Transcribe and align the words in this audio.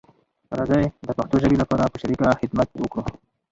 راځی 0.57 0.85
د 1.05 1.09
پښتو 1.17 1.35
ژبې 1.43 1.57
لپاره 1.61 1.91
په 1.93 1.97
شریکه 2.01 2.37
خدمت 2.41 2.69
وکړو 2.73 3.03